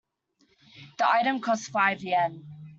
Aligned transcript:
The 0.97 1.07
item 1.07 1.41
costs 1.41 1.67
five 1.67 2.01
Yen. 2.01 2.43